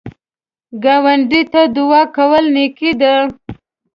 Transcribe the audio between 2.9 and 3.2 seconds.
ده